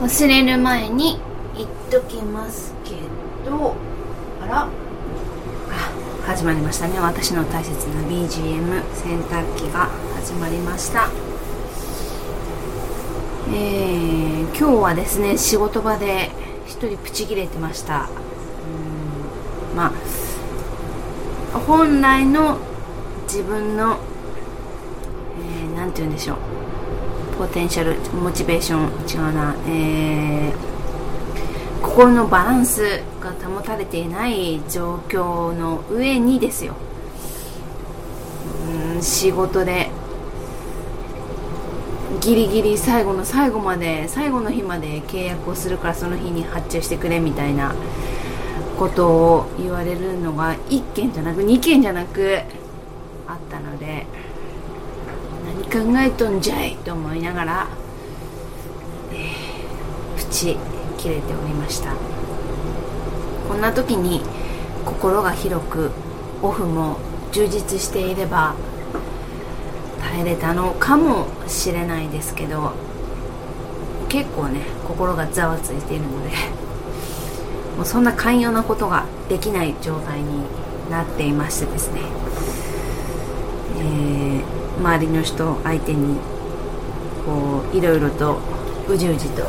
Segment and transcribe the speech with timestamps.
[0.00, 1.18] 忘れる前に
[1.56, 2.92] 言っときますけ
[3.48, 3.74] ど。
[4.42, 4.68] あら。
[6.24, 7.00] 始まりましたね。
[7.00, 11.08] 私の大切な BGM 洗濯機が始まりました。
[13.50, 16.30] えー、今日はですね仕事場で
[16.66, 18.10] 一人プチ切れてました。
[19.72, 19.86] うんま
[21.54, 22.58] あ本来の
[23.22, 23.98] 自分の
[25.74, 26.57] 何、えー、て言うんでしょう。
[27.38, 29.54] ポテンシャルモチベーション違うな。
[29.68, 36.74] えー、心のバランスが保たれていない状況の上にですよ。
[38.94, 39.88] うん仕事で。
[42.20, 47.72] ギリギリ最後の最後まで最後の日まで契約をするからその日に発注してくれみたいな
[48.78, 52.40] ことを言われるのが1件じゃなく2件じゃなく
[53.28, 54.06] あったので。
[55.48, 57.68] 何考えとんじゃいと思いながら、
[59.12, 60.56] えー、プチ
[60.98, 61.92] 切れておりました。
[63.48, 64.20] こんな時に
[64.84, 65.90] 心が広く
[66.42, 66.98] オフも
[67.32, 68.54] 充実していれば
[70.00, 72.72] 耐えれたのかもしれないですけど
[74.08, 76.30] 結構ね心がざわついているので
[77.76, 80.42] もうそんな寛容なことができない状態に
[80.90, 82.00] なっていましてですね、
[83.78, 86.16] えー周りの人相手に
[87.24, 88.38] こういろいろと
[88.88, 89.44] うじうじと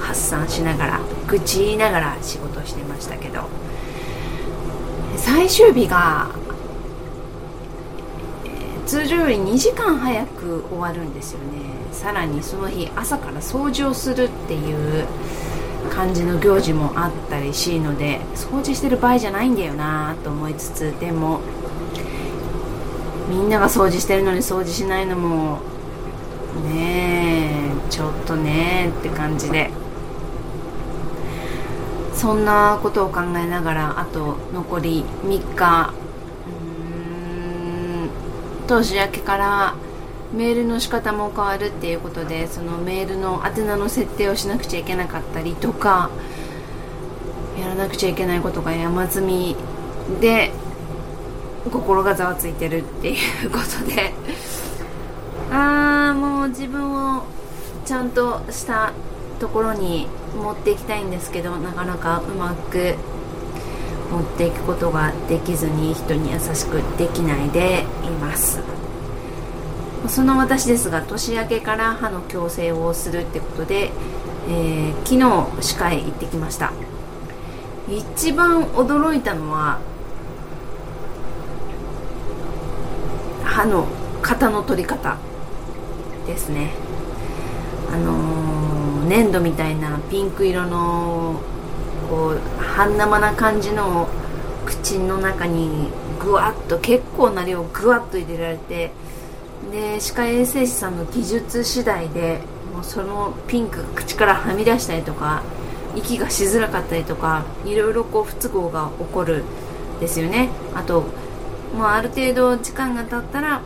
[0.00, 3.44] 発散しながら愚痴言いながら仕事してましたけど
[5.16, 6.30] 最終日が、
[8.44, 11.44] え、通常より2時間早く終わるんですよね。
[11.92, 15.06] さらにその日朝から掃除をするっていう
[15.90, 21.40] 感じの行事もあったりしいので掃除してる場合じゃないんだよなと思いつつでも
[23.28, 25.60] みんなが掃除してるのに掃除しないのも
[26.68, 29.70] ねえちょっとねえって感じで。
[32.14, 35.92] そんなことを考えながらあと残り3日。
[36.46, 36.50] う
[38.06, 38.08] ん
[38.66, 39.74] 年明けから
[40.32, 46.08] メールの仕方も変わるっていうことでそのメールの宛名の設定をしなくちゃいけなかったりとか
[47.60, 49.56] やらなくちゃいけないことが山積み
[50.20, 50.52] で
[51.70, 53.16] 心がざわついてるってい
[53.46, 54.12] うことで。
[55.50, 57.22] ああもう自分を
[57.84, 58.92] ちゃんとした
[59.38, 62.94] ところに持っていきたいんですけどなかなかうまく
[64.10, 68.60] 持っていくことができずに人に優しくできないでいます。
[70.08, 73.90] その私ですが年明けから歯の矯正をするってことで、
[74.48, 75.20] えー、昨日
[75.62, 76.72] 歯科へ行ってきました。
[77.88, 79.78] 一番驚いたのは
[83.54, 83.86] 歯の
[84.20, 85.16] 型の取り方
[86.26, 86.72] ですね。
[87.88, 91.40] あのー、粘土みたいなピンク色の
[92.10, 94.08] こう半生な感じの
[94.66, 95.88] 口の中に
[96.20, 98.90] ぐわっと結構な量ぐわっと入れられて
[99.70, 102.40] で歯科衛生士さんの技術次第で
[102.74, 105.44] もうそのピンクが口からはみ出したりとか
[105.94, 109.44] 息がしづらかったりとかいろいろこう不都合が起こる
[110.00, 110.48] ですよね。
[110.74, 111.04] あと
[111.74, 113.60] もうある程度時間が経ったら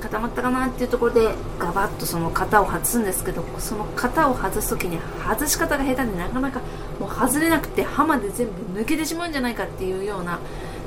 [0.00, 6.60] 固まったかなっていうところでガバッとその型を外すんですけどその型を外す時に外し方が下手でなかなか
[7.00, 10.38] もう外れなくて歯まで全部抜けてしまうんじゃないかっていうような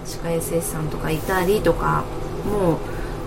[0.05, 2.03] 歯科衛生士さんとかいたりとか
[2.45, 2.77] もう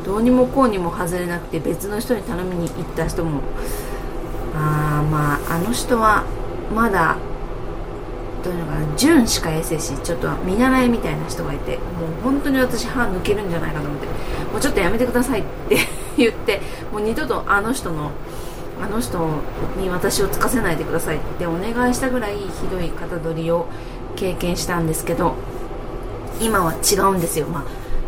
[0.06, 3.42] どうにもこうにも外れなくて別の人に頼みに行った人も
[4.54, 6.24] あまああの人は
[6.74, 7.16] まだ
[8.42, 11.82] どういうのかな準歯科衛生士ちょっと見習いみたいな人がいても
[12.20, 14.06] う本当に私歯抜けるんじゃないかと思って
[14.52, 15.76] もうちょっとやめてくださいって
[16.16, 16.60] 言って
[16.90, 18.10] もう二度とあの人の
[18.82, 19.18] あの人
[19.80, 23.66] に私をつかせないでくださいってお願いしたぐらいひどい型取りを
[24.16, 25.34] 経験したんですけど
[26.40, 27.46] 今は違うんですよ。
[27.46, 27.64] まあ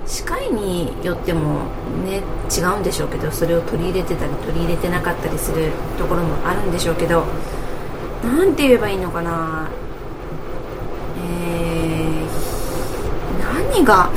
[0.06, 1.60] 歯科医によっても
[2.04, 2.20] ね
[2.54, 7.24] 違うんでしょうけどそれを取り入れてたり取り入れてなかったりするところもあるんでしょうけど
[8.22, 9.68] 何て言えばいいのかな。
[13.74, 14.08] 何が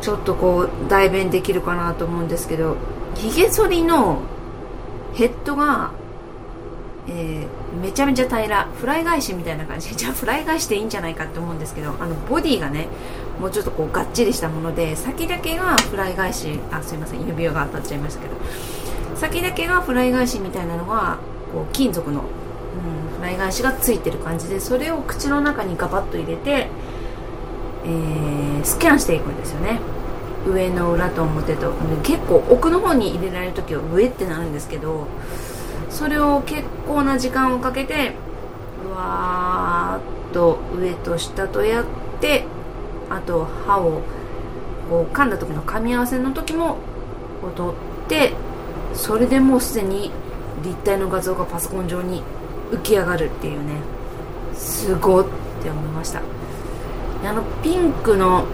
[0.00, 2.76] ちょっとこう代弁できるかなと思うんですけど
[3.16, 4.22] ひげ剃りの
[5.14, 5.92] ヘッドが、
[7.08, 9.94] えー、めちゃめちゃ平らフライ返しみたいな感じ。
[9.96, 12.86] じゃあフライ返しでいいんじゃないかって思うんですけどあのボディがね
[13.40, 18.34] もうちょっとこうがっちりしたもので先だけがフライ返しあすいません指輪が当たっちゃいましたけど
[19.16, 21.18] 先だけがフライ返しみたいなのが
[21.52, 26.68] こう金属の、うん、フライ返しがついてる感じでそれを口の中にガバッと入れて
[27.84, 29.80] えー、スキャンしていくんですよね。
[30.46, 31.72] 上の裏と表と。
[32.02, 35.06] 結構奥の方に入れられる時は上ってなるんですけど
[35.88, 38.12] それを結構な時間をかけて
[38.92, 41.84] わーっと上と下とやっ
[42.20, 42.44] て
[43.08, 44.02] あと歯を
[44.90, 46.78] こう噛んだ時の噛み合わせの時も
[47.54, 48.32] 取って
[48.94, 50.10] それでもうすでに
[50.64, 52.22] 立体の画像がパソコン上に
[52.72, 53.76] 浮き上がるっていうね。
[54.54, 55.24] すごっ
[55.62, 56.20] て思いました。
[57.24, 58.46] あのピンクの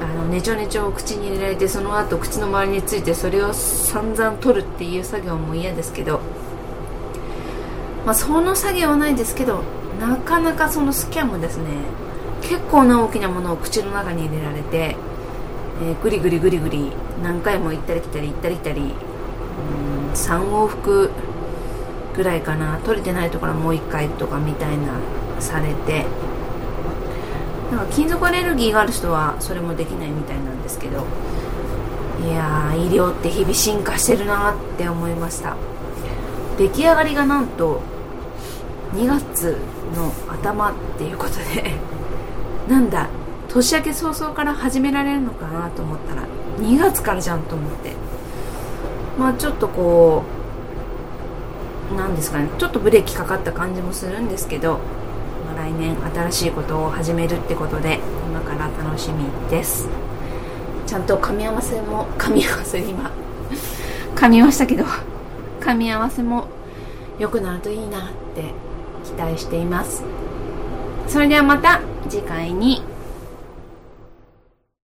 [0.00, 6.20] あのねちょねちょを口に入れられてその後口の周りについてそれを散々取るっていう作業も嫌ですけど
[8.04, 9.62] まあその作業はないですけど
[10.00, 11.64] なかなかそのスキャンもですね
[12.42, 14.96] 結構な大きなものを口の中に入れられて、
[15.82, 16.92] えー、ぐりぐりぐりぐり
[17.22, 21.10] 何回も行ったり来たり行ったり来たりうん3往復
[22.14, 24.92] ぐらいかな取れてないところはもう1回とかみたいな
[25.40, 26.06] されて
[27.70, 31.04] なんか金属アレルギーがある人はそれもできないみたいなんですけど
[32.24, 35.56] いやー医療って日々進化してるなって思いました。
[36.58, 37.82] 出来上がりがなんと
[38.94, 39.58] 2月
[39.94, 41.74] の頭っていうことで
[42.66, 43.08] なんだ
[43.48, 46.22] 年明け早々から始められるのかなと思ったら
[46.58, 47.92] 2月からじゃんと思って。
[49.18, 50.22] まあちょっとこ
[51.92, 54.78] うなんですかねちょっとブレーキかかった感じもするんですけど
[55.56, 57.98] 来年新しいことを始めるってことで
[58.28, 59.88] 今から楽しみです。
[60.86, 63.10] ちゃんと噛み合わせも噛み合わせ今
[64.14, 64.84] 噛みましたけど
[65.60, 66.46] 噛み合わせも
[67.18, 68.52] 良くなるといいなって
[69.04, 70.04] 期待しています。
[71.08, 72.82] それではまた次回に。